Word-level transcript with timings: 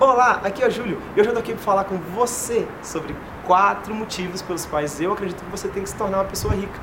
Olá, 0.00 0.40
aqui 0.42 0.62
é 0.62 0.66
o 0.66 0.70
Júlio 0.70 0.98
e 1.14 1.20
hoje 1.20 1.28
eu 1.28 1.34
tô 1.34 1.40
aqui 1.40 1.52
para 1.52 1.62
falar 1.62 1.84
com 1.84 1.98
você 1.98 2.66
sobre 2.82 3.14
quatro 3.46 3.94
motivos 3.94 4.40
pelos 4.40 4.64
quais 4.64 4.98
eu 4.98 5.12
acredito 5.12 5.44
que 5.44 5.50
você 5.50 5.68
tem 5.68 5.82
que 5.82 5.90
se 5.90 5.94
tornar 5.94 6.20
uma 6.20 6.24
pessoa 6.24 6.54
rica. 6.54 6.80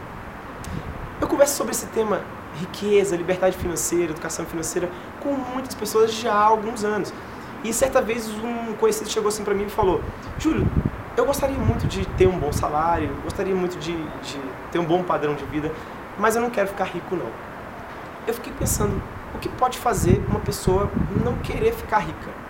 Eu 1.19 1.27
converso 1.27 1.56
sobre 1.56 1.72
esse 1.72 1.88
tema 1.88 2.22
riqueza, 2.59 3.17
liberdade 3.17 3.58
financeira, 3.58 4.11
educação 4.11 4.45
financeira 4.45 4.88
com 5.19 5.33
muitas 5.33 5.74
pessoas 5.74 6.14
já 6.14 6.32
há 6.32 6.43
alguns 6.43 6.83
anos. 6.83 7.11
E 7.64 7.74
certa 7.74 8.04
vez 8.04 8.30
um 8.30 8.73
conhecido 8.73 9.09
chegou 9.09 9.29
assim 9.29 9.43
para 9.43 9.55
mim 9.55 9.65
e 9.65 9.70
falou: 9.71 9.99
Júlio, 10.38 10.68
eu 11.18 11.25
gostaria 11.25 11.57
muito 11.57 11.88
de 11.88 12.05
ter 12.09 12.27
um 12.27 12.38
bom 12.38 12.52
salário, 12.52 13.09
gostaria 13.23 13.55
muito 13.55 13.79
de, 13.79 13.97
de 13.97 14.39
ter 14.71 14.77
um 14.77 14.86
bom 14.86 15.02
padrão 15.02 15.34
de 15.34 15.43
vida, 15.45 15.71
mas 16.20 16.36
eu 16.36 16.41
não 16.43 16.52
quero 16.52 16.68
ficar 16.68 16.84
rico 16.84 17.15
não. 17.15 17.31
Eu 18.27 18.34
fiquei 18.36 18.54
pensando, 18.54 19.02
o 19.34 19.39
que 19.39 19.49
pode 19.49 19.79
fazer 19.79 20.23
uma 20.29 20.39
pessoa 20.39 20.88
não 21.25 21.36
querer 21.38 21.73
ficar 21.73 21.97
rica? 21.97 22.46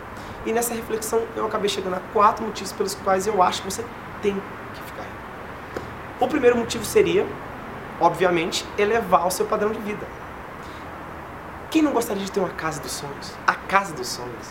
E 0.48 0.54
nessa 0.54 0.74
reflexão 0.74 1.22
eu 1.36 1.46
acabei 1.46 1.68
chegando 1.68 1.96
a 1.96 2.00
quatro 2.14 2.46
motivos 2.46 2.72
pelos 2.72 2.96
quais 2.96 3.28
eu 3.28 3.44
acho 3.44 3.62
que 3.62 3.70
você 3.70 3.84
tem 4.22 4.34
que 4.74 4.82
ficar 4.82 5.02
rico. 5.02 5.86
O 6.22 6.28
primeiro 6.30 6.56
motivo 6.56 6.86
seria, 6.86 7.28
obviamente, 8.00 8.66
elevar 8.78 9.28
o 9.28 9.30
seu 9.30 9.46
padrão 9.46 9.72
de 9.72 9.80
vida. 9.80 10.08
Quem 11.70 11.82
não 11.82 11.92
gostaria 11.92 12.24
de 12.24 12.32
ter 12.32 12.40
uma 12.40 12.48
casa 12.48 12.80
dos 12.82 12.94
sonhos? 12.94 13.34
A 13.46 13.56
casa 13.56 13.94
dos 13.94 14.08
sonhos. 14.08 14.48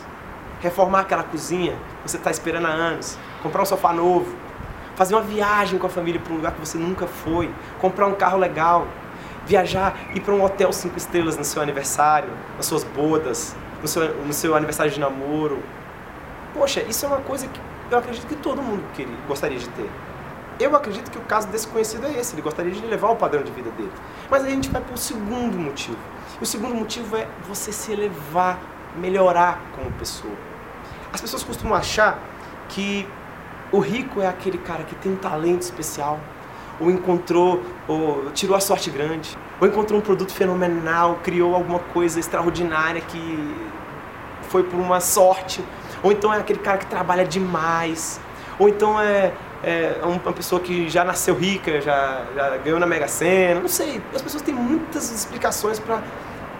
Reformar 0.60 1.00
aquela 1.00 1.22
cozinha 1.22 1.72
que 2.02 2.10
você 2.10 2.18
está 2.18 2.30
esperando 2.30 2.66
há 2.66 2.70
anos, 2.70 3.16
comprar 3.42 3.62
um 3.62 3.66
sofá 3.66 3.90
novo, 3.90 4.36
fazer 4.96 5.14
uma 5.14 5.22
viagem 5.22 5.78
com 5.78 5.86
a 5.86 5.90
família 5.90 6.20
para 6.20 6.30
um 6.30 6.36
lugar 6.36 6.52
que 6.52 6.60
você 6.60 6.76
nunca 6.76 7.06
foi, 7.06 7.50
comprar 7.80 8.06
um 8.06 8.14
carro 8.14 8.36
legal, 8.36 8.86
viajar, 9.46 9.96
ir 10.14 10.20
para 10.20 10.34
um 10.34 10.44
hotel 10.44 10.70
cinco 10.74 10.98
estrelas 10.98 11.38
no 11.38 11.44
seu 11.44 11.62
aniversário, 11.62 12.28
nas 12.58 12.66
suas 12.66 12.84
bodas, 12.84 13.56
no 13.80 13.88
seu, 13.88 14.14
no 14.26 14.32
seu 14.34 14.54
aniversário 14.54 14.92
de 14.92 15.00
namoro. 15.00 15.62
Poxa, 16.56 16.80
isso 16.82 17.04
é 17.04 17.08
uma 17.08 17.20
coisa 17.20 17.46
que 17.46 17.60
eu 17.90 17.98
acredito 17.98 18.26
que 18.26 18.34
todo 18.34 18.62
mundo 18.62 18.82
queria, 18.94 19.14
gostaria 19.28 19.58
de 19.58 19.68
ter. 19.68 19.90
Eu 20.58 20.74
acredito 20.74 21.10
que 21.10 21.18
o 21.18 21.20
caso 21.20 21.46
desse 21.48 21.68
conhecido 21.68 22.06
é 22.06 22.18
esse, 22.18 22.34
ele 22.34 22.40
gostaria 22.40 22.72
de 22.72 22.82
elevar 22.82 23.12
o 23.12 23.16
padrão 23.16 23.42
de 23.42 23.52
vida 23.52 23.70
dele. 23.72 23.92
Mas 24.30 24.42
aí 24.42 24.52
a 24.52 24.54
gente 24.54 24.70
vai 24.70 24.80
para 24.80 24.94
o 24.94 24.96
segundo 24.96 25.58
motivo. 25.58 25.98
E 26.40 26.42
o 26.42 26.46
segundo 26.46 26.74
motivo 26.74 27.14
é 27.14 27.28
você 27.46 27.70
se 27.70 27.92
elevar, 27.92 28.58
melhorar 28.96 29.60
como 29.74 29.92
pessoa. 29.92 30.32
As 31.12 31.20
pessoas 31.20 31.44
costumam 31.44 31.76
achar 31.76 32.18
que 32.70 33.06
o 33.70 33.78
rico 33.78 34.22
é 34.22 34.26
aquele 34.26 34.56
cara 34.56 34.82
que 34.84 34.94
tem 34.94 35.12
um 35.12 35.16
talento 35.16 35.60
especial, 35.60 36.18
ou 36.80 36.90
encontrou, 36.90 37.62
ou 37.86 38.30
tirou 38.32 38.56
a 38.56 38.60
sorte 38.60 38.88
grande, 38.88 39.36
ou 39.60 39.68
encontrou 39.68 40.00
um 40.00 40.02
produto 40.02 40.32
fenomenal, 40.32 41.18
criou 41.22 41.54
alguma 41.54 41.80
coisa 41.80 42.18
extraordinária 42.18 43.02
que 43.02 43.54
foi 44.48 44.62
por 44.62 44.80
uma 44.80 45.00
sorte, 45.00 45.62
ou 46.02 46.12
então 46.12 46.32
é 46.32 46.38
aquele 46.38 46.58
cara 46.58 46.78
que 46.78 46.86
trabalha 46.86 47.24
demais, 47.24 48.20
ou 48.58 48.68
então 48.68 49.00
é, 49.00 49.32
é 49.62 50.00
uma 50.04 50.32
pessoa 50.32 50.60
que 50.60 50.88
já 50.88 51.04
nasceu 51.04 51.34
rica, 51.34 51.80
já, 51.80 52.24
já 52.34 52.56
ganhou 52.58 52.78
na 52.78 52.86
Mega 52.86 53.08
Sena, 53.08 53.60
não 53.60 53.68
sei. 53.68 54.00
As 54.14 54.22
pessoas 54.22 54.42
têm 54.42 54.54
muitas 54.54 55.10
explicações 55.10 55.80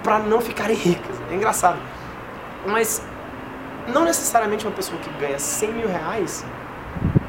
para 0.03 0.19
não 0.21 0.41
ficarem 0.41 0.77
ricas. 0.77 1.17
É 1.31 1.35
engraçado. 1.35 1.79
Mas 2.67 3.03
não 3.87 4.05
necessariamente 4.05 4.67
uma 4.67 4.75
pessoa 4.75 5.01
que 5.01 5.09
ganha 5.21 5.39
100 5.39 5.73
mil 5.73 5.89
reais 5.89 6.45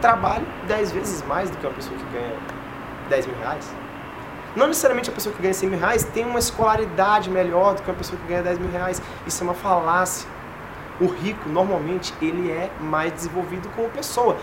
trabalhe 0.02 0.46
10 0.68 0.92
vezes 0.92 1.24
mais 1.24 1.50
do 1.50 1.58
que 1.58 1.66
uma 1.66 1.74
pessoa 1.74 1.98
que 1.98 2.06
ganha 2.06 2.34
10 3.10 3.28
mil 3.28 3.38
reais. 3.38 3.70
Não 4.56 4.68
necessariamente 4.68 5.10
a 5.10 5.14
pessoa 5.14 5.36
que 5.36 5.42
ganha 5.42 5.54
100 5.54 5.70
mil 5.70 5.80
reais 5.80 6.04
tem 6.04 6.26
uma 6.26 6.40
escolaridade 6.40 7.30
melhor 7.30 7.76
do 7.76 7.84
que 7.84 7.90
uma 7.90 7.98
pessoa 7.98 8.20
que 8.20 8.28
ganha 8.28 8.42
10 8.42 8.60
mil 8.60 8.72
reais. 8.72 9.02
Isso 9.26 9.44
é 9.44 9.46
uma 9.46 9.54
falácia. 9.54 10.28
O 11.00 11.06
rico, 11.06 11.48
normalmente, 11.50 12.14
ele 12.22 12.50
é 12.52 12.72
mais 12.80 13.14
desenvolvido 13.14 13.70
como 13.76 13.90
pessoa. 13.90 14.38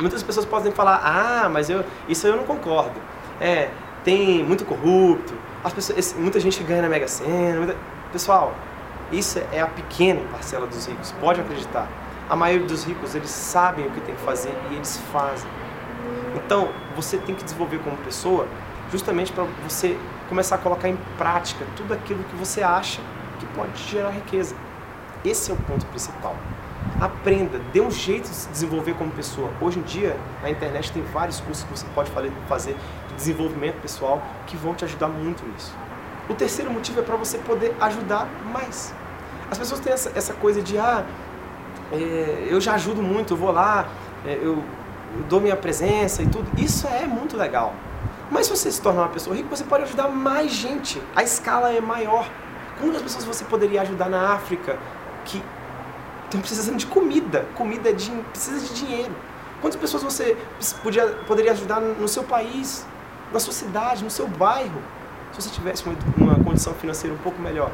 Muitas 0.00 0.22
pessoas 0.22 0.44
podem 0.44 0.72
falar, 0.72 1.00
ah, 1.04 1.48
mas 1.48 1.70
eu, 1.70 1.84
isso 2.08 2.26
eu 2.26 2.36
não 2.36 2.44
concordo. 2.44 2.98
É, 3.40 3.70
tem 4.02 4.42
muito 4.42 4.64
corrupto, 4.64 5.34
as 5.62 5.72
pessoas, 5.72 6.14
muita 6.18 6.40
gente 6.40 6.62
ganha 6.64 6.82
na 6.82 6.88
Mega 6.88 7.06
Sena. 7.06 7.58
Muita... 7.58 7.76
Pessoal, 8.10 8.52
isso 9.12 9.40
é 9.52 9.60
a 9.60 9.66
pequena 9.66 10.20
parcela 10.30 10.66
dos 10.66 10.86
ricos, 10.86 11.12
pode 11.20 11.40
acreditar. 11.40 11.88
A 12.28 12.34
maioria 12.34 12.66
dos 12.66 12.84
ricos, 12.84 13.14
eles 13.14 13.30
sabem 13.30 13.86
o 13.86 13.90
que 13.90 14.00
tem 14.00 14.14
que 14.14 14.22
fazer 14.22 14.54
e 14.70 14.74
eles 14.74 14.96
fazem. 15.12 15.48
Então, 16.34 16.70
você 16.96 17.18
tem 17.18 17.34
que 17.34 17.44
desenvolver 17.44 17.78
como 17.78 17.96
pessoa 17.98 18.46
justamente 18.90 19.32
para 19.32 19.44
você 19.62 19.96
começar 20.28 20.56
a 20.56 20.58
colocar 20.58 20.88
em 20.88 20.98
prática 21.16 21.64
tudo 21.76 21.94
aquilo 21.94 22.24
que 22.24 22.36
você 22.36 22.62
acha 22.62 23.00
que 23.38 23.46
pode 23.46 23.76
gerar 23.84 24.10
riqueza. 24.10 24.54
Esse 25.24 25.50
é 25.50 25.54
o 25.54 25.56
ponto 25.56 25.86
principal. 25.86 26.36
Aprenda, 27.00 27.60
dê 27.72 27.80
um 27.80 27.90
jeito 27.90 28.28
de 28.28 28.34
se 28.34 28.48
desenvolver 28.48 28.94
como 28.94 29.10
pessoa. 29.12 29.50
Hoje 29.60 29.78
em 29.78 29.82
dia, 29.82 30.16
na 30.42 30.50
internet 30.50 30.90
tem 30.92 31.02
vários 31.02 31.40
cursos 31.40 31.64
que 31.64 31.70
você 31.70 31.86
pode 31.94 32.10
fazer 32.48 32.76
de 33.08 33.14
desenvolvimento 33.14 33.80
pessoal 33.80 34.22
que 34.46 34.56
vão 34.56 34.74
te 34.74 34.84
ajudar 34.84 35.08
muito 35.08 35.44
nisso. 35.46 35.72
O 36.28 36.34
terceiro 36.34 36.70
motivo 36.72 37.00
é 37.00 37.02
para 37.02 37.16
você 37.16 37.38
poder 37.38 37.74
ajudar 37.80 38.28
mais. 38.52 38.94
As 39.50 39.58
pessoas 39.58 39.80
têm 39.80 39.92
essa, 39.92 40.12
essa 40.14 40.32
coisa 40.34 40.62
de, 40.62 40.78
ah, 40.78 41.04
é, 41.92 42.48
eu 42.48 42.60
já 42.60 42.74
ajudo 42.74 43.02
muito, 43.02 43.34
eu 43.34 43.36
vou 43.36 43.52
lá, 43.52 43.86
é, 44.24 44.34
eu, 44.34 44.62
eu 45.14 45.22
dou 45.28 45.40
minha 45.40 45.56
presença 45.56 46.22
e 46.22 46.26
tudo. 46.26 46.50
Isso 46.60 46.86
é 46.88 47.06
muito 47.06 47.36
legal. 47.36 47.74
Mas 48.30 48.46
se 48.46 48.56
você 48.56 48.72
se 48.72 48.80
tornar 48.80 49.02
uma 49.02 49.08
pessoa 49.08 49.36
rica, 49.36 49.48
você 49.48 49.64
pode 49.64 49.84
ajudar 49.84 50.08
mais 50.08 50.52
gente. 50.52 51.02
A 51.14 51.22
escala 51.22 51.72
é 51.72 51.80
maior. 51.80 52.28
Quantas 52.80 53.02
pessoas 53.02 53.24
você 53.24 53.44
poderia 53.44 53.82
ajudar 53.82 54.08
na 54.08 54.32
África 54.32 54.78
que 55.24 55.42
estão 56.24 56.40
precisando 56.40 56.76
de 56.76 56.86
comida? 56.86 57.46
Comida 57.54 57.92
de, 57.92 58.10
precisa 58.30 58.60
de 58.60 58.74
dinheiro. 58.74 59.14
Quantas 59.60 59.80
pessoas 59.80 60.02
você 60.02 60.36
podia, 60.82 61.06
poderia 61.26 61.52
ajudar 61.52 61.80
no 61.80 62.08
seu 62.08 62.24
país, 62.24 62.84
na 63.32 63.38
sua 63.38 63.52
cidade, 63.52 64.02
no 64.02 64.10
seu 64.10 64.26
bairro, 64.26 64.82
se 65.32 65.40
você 65.40 65.50
tivesse 65.50 65.84
uma, 65.84 65.96
uma 66.16 66.44
condição 66.44 66.74
financeira 66.74 67.14
um 67.14 67.18
pouco 67.18 67.40
melhor? 67.40 67.70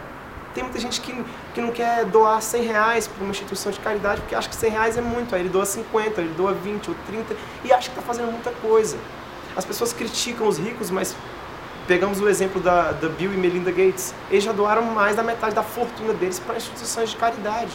Tem 0.54 0.64
muita 0.64 0.78
gente 0.80 1.00
que, 1.00 1.24
que 1.54 1.60
não 1.60 1.70
quer 1.70 2.04
doar 2.06 2.42
100 2.42 2.62
reais 2.62 3.06
para 3.06 3.22
uma 3.22 3.30
instituição 3.30 3.70
de 3.70 3.78
caridade 3.80 4.20
porque 4.20 4.34
acha 4.34 4.48
que 4.48 4.56
100 4.56 4.70
reais 4.70 4.96
é 4.96 5.00
muito. 5.00 5.34
Aí 5.34 5.42
ele 5.42 5.48
doa 5.48 5.64
50, 5.64 6.20
ele 6.20 6.34
doa 6.34 6.52
20 6.52 6.90
ou 6.90 6.96
30 7.06 7.36
e 7.64 7.72
acha 7.72 7.90
que 7.90 7.98
está 7.98 8.02
fazendo 8.02 8.32
muita 8.32 8.50
coisa. 8.50 8.96
As 9.56 9.64
pessoas 9.64 9.92
criticam 9.92 10.46
os 10.46 10.58
ricos, 10.58 10.90
mas 10.90 11.14
pegamos 11.88 12.20
o 12.20 12.28
exemplo 12.28 12.60
da, 12.60 12.92
da 12.92 13.08
Bill 13.08 13.32
e 13.32 13.36
Melinda 13.36 13.72
Gates. 13.72 14.14
Eles 14.30 14.44
já 14.44 14.52
doaram 14.52 14.82
mais 14.82 15.16
da 15.16 15.22
metade 15.22 15.54
da 15.54 15.62
fortuna 15.62 16.12
deles 16.12 16.38
para 16.38 16.58
instituições 16.58 17.10
de 17.10 17.16
caridade. 17.16 17.72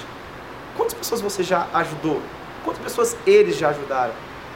Quantas 0.78 0.94
pessoas 0.94 1.19
você 1.19 1.44
já 1.44 1.68
ajudou? 1.74 2.22
Quantas 2.63 2.81
pessoas 2.84 3.18
eles 3.25 3.57
já 3.57 3.69
ajudaram? 3.69 4.13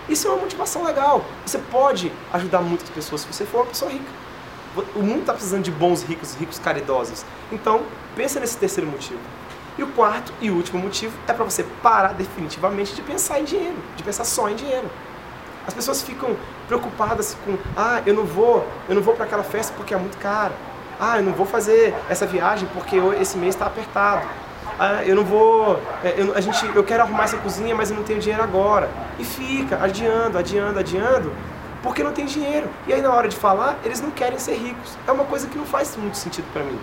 Isso 0.07 0.28
é 0.28 0.31
uma 0.31 0.41
motivação 0.41 0.84
legal. 0.84 1.25
Você 1.44 1.57
pode 1.57 2.13
ajudar 2.31 2.62
muitas 2.62 2.88
pessoas 2.90 3.22
se 3.22 3.34
você 3.34 3.45
for 3.45 3.62
uma 3.62 3.66
pessoa 3.66 3.91
rica. 3.91 4.06
O 4.95 5.00
mundo 5.00 5.22
está 5.22 5.34
precisando 5.34 5.63
de 5.63 5.72
bons 5.72 6.03
ricos, 6.03 6.35
ricos 6.35 6.59
caridosos. 6.59 7.25
Então, 7.51 7.81
pensa 8.16 8.39
nesse 8.39 8.57
terceiro 8.57 8.89
motivo. 8.89 9.19
E 9.75 9.81
o 9.81 9.88
quarto 9.88 10.31
e 10.39 10.51
último 10.51 10.79
motivo 10.79 11.18
é 11.28 11.34
para 11.34 11.44
você 11.44 11.63
parar 11.81 12.13
definitivamente 12.13 12.94
de 12.94 13.01
pensar 13.01 13.39
em 13.39 13.44
dinheiro, 13.44 13.78
de 13.95 14.03
pensar 14.03 14.24
só 14.24 14.50
em 14.50 14.56
dinheiro. 14.56 14.89
As 15.67 15.73
pessoas 15.73 16.01
ficam 16.01 16.35
preocupadas 16.67 17.35
com, 17.45 17.57
ah, 17.75 18.01
eu 18.05 18.13
não 18.13 18.23
vou, 18.23 18.66
eu 18.88 18.95
não 18.95 19.01
vou 19.01 19.13
para 19.13 19.25
aquela 19.25 19.44
festa 19.44 19.73
porque 19.75 19.94
é 19.94 19.97
muito 19.97 20.17
caro. 20.17 20.53
Ah, 21.00 21.17
eu 21.17 21.23
não 21.23 21.33
vou 21.33 21.45
fazer 21.45 21.94
essa 22.09 22.25
viagem 22.25 22.67
porque 22.73 22.95
esse 23.19 23.38
mês 23.38 23.53
está 23.53 23.66
apertado. 23.66 24.25
Ah, 24.79 25.03
eu 25.03 25.16
não 25.16 25.25
vou, 25.25 25.79
é, 26.03 26.16
eu, 26.17 26.35
a 26.35 26.39
gente, 26.39 26.66
eu 26.73 26.83
quero 26.83 27.03
arrumar 27.03 27.25
essa 27.25 27.38
cozinha, 27.38 27.75
mas 27.75 27.91
eu 27.91 27.97
não 27.97 28.03
tenho 28.03 28.19
dinheiro 28.19 28.41
agora. 28.41 28.89
E 29.19 29.25
fica 29.25 29.83
adiando, 29.83 30.38
adiando, 30.38 30.79
adiando, 30.79 31.33
porque 31.83 32.01
não 32.01 32.13
tem 32.13 32.25
dinheiro. 32.25 32.69
E 32.88 32.94
aí 32.94 33.01
na 33.01 33.11
hora 33.11 33.27
de 33.27 33.35
falar, 33.35 33.77
eles 33.83 34.00
não 34.00 34.09
querem 34.09 34.39
ser 34.39 34.56
ricos. 34.56 34.97
É 35.06 35.11
uma 35.11 35.25
coisa 35.25 35.47
que 35.47 35.57
não 35.57 35.66
faz 35.66 35.97
muito 35.97 36.16
sentido 36.16 36.45
para 36.53 36.63
mim. 36.63 36.79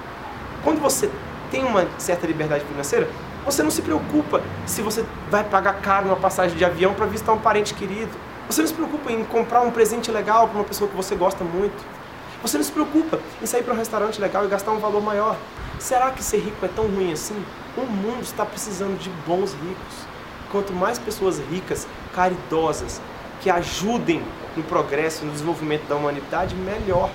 Quando 0.62 0.80
você 0.80 1.10
tem 1.50 1.64
uma 1.64 1.86
certa 1.98 2.26
liberdade 2.26 2.64
financeira, 2.64 3.08
você 3.44 3.62
não 3.62 3.70
se 3.70 3.80
preocupa 3.80 4.42
se 4.66 4.82
você 4.82 5.04
vai 5.30 5.44
pagar 5.44 5.74
caro 5.80 6.06
uma 6.06 6.16
passagem 6.16 6.56
de 6.56 6.64
avião 6.64 6.94
para 6.94 7.06
visitar 7.06 7.32
um 7.32 7.38
parente 7.38 7.74
querido. 7.74 8.12
Você 8.48 8.60
não 8.60 8.68
se 8.68 8.74
preocupa 8.74 9.10
em 9.10 9.24
comprar 9.24 9.62
um 9.62 9.70
presente 9.70 10.10
legal 10.10 10.48
para 10.48 10.58
uma 10.58 10.64
pessoa 10.64 10.88
que 10.88 10.96
você 10.96 11.14
gosta 11.14 11.42
muito. 11.42 11.84
Você 12.42 12.58
não 12.58 12.64
se 12.64 12.72
preocupa 12.72 13.18
em 13.42 13.46
sair 13.46 13.62
para 13.62 13.72
um 13.72 13.76
restaurante 13.76 14.20
legal 14.20 14.44
e 14.44 14.48
gastar 14.48 14.72
um 14.72 14.78
valor 14.78 15.02
maior. 15.02 15.36
Será 15.78 16.10
que 16.10 16.22
ser 16.22 16.38
rico 16.38 16.64
é 16.64 16.68
tão 16.68 16.86
ruim 16.86 17.12
assim? 17.12 17.42
O 17.76 17.82
mundo 17.82 18.22
está 18.22 18.44
precisando 18.44 18.98
de 18.98 19.08
bons 19.26 19.54
ricos. 19.54 20.06
Quanto 20.52 20.72
mais 20.72 20.98
pessoas 20.98 21.38
ricas, 21.50 21.88
caridosas, 22.14 23.00
que 23.40 23.48
ajudem 23.48 24.22
no 24.56 24.62
progresso, 24.62 25.24
no 25.24 25.32
desenvolvimento 25.32 25.86
da 25.88 25.96
humanidade, 25.96 26.54
melhor. 26.54 27.10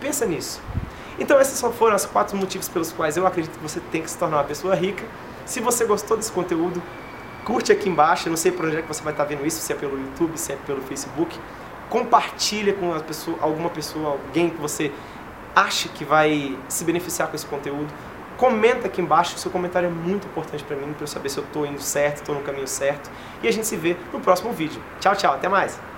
Pensa 0.00 0.24
nisso. 0.24 0.60
Então 1.18 1.40
esses 1.40 1.58
só 1.58 1.70
foram 1.70 1.96
os 1.96 2.06
quatro 2.06 2.36
motivos 2.36 2.68
pelos 2.68 2.92
quais 2.92 3.16
eu 3.16 3.26
acredito 3.26 3.56
que 3.56 3.62
você 3.62 3.80
tem 3.90 4.02
que 4.02 4.10
se 4.10 4.18
tornar 4.18 4.38
uma 4.38 4.44
pessoa 4.44 4.74
rica. 4.74 5.04
Se 5.44 5.60
você 5.60 5.84
gostou 5.84 6.16
desse 6.16 6.32
conteúdo, 6.32 6.82
curte 7.44 7.70
aqui 7.70 7.88
embaixo. 7.88 8.28
Eu 8.28 8.30
não 8.30 8.36
sei 8.36 8.50
por 8.50 8.64
onde 8.64 8.78
é 8.78 8.82
que 8.82 8.88
você 8.88 9.02
vai 9.02 9.12
estar 9.12 9.24
vendo 9.24 9.46
isso, 9.46 9.60
se 9.60 9.72
é 9.72 9.76
pelo 9.76 9.98
YouTube, 9.98 10.36
se 10.36 10.52
é 10.52 10.56
pelo 10.66 10.80
Facebook. 10.82 11.38
Compartilha 11.88 12.72
com 12.72 12.98
pessoa, 13.00 13.36
alguma 13.40 13.70
pessoa, 13.70 14.12
alguém 14.12 14.50
que 14.50 14.60
você 14.60 14.90
acha 15.54 15.88
que 15.88 16.04
vai 16.04 16.58
se 16.68 16.84
beneficiar 16.84 17.28
com 17.28 17.36
esse 17.36 17.46
conteúdo. 17.46 17.92
Comenta 18.36 18.88
aqui 18.88 19.00
embaixo, 19.00 19.38
seu 19.38 19.50
comentário 19.50 19.86
é 19.86 19.90
muito 19.90 20.26
importante 20.26 20.64
para 20.64 20.76
mim, 20.76 20.92
para 20.92 21.04
eu 21.04 21.06
saber 21.06 21.28
se 21.28 21.38
eu 21.38 21.44
estou 21.44 21.64
indo 21.64 21.80
certo, 21.80 22.16
estou 22.16 22.34
no 22.34 22.42
caminho 22.42 22.66
certo. 22.66 23.08
E 23.42 23.46
a 23.46 23.52
gente 23.52 23.66
se 23.66 23.76
vê 23.76 23.96
no 24.12 24.20
próximo 24.20 24.52
vídeo. 24.52 24.82
Tchau, 24.98 25.14
tchau, 25.14 25.34
até 25.34 25.48
mais! 25.48 25.93